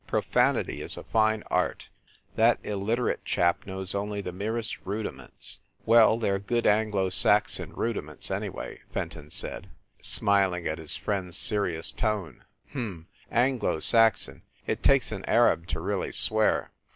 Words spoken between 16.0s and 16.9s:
swear.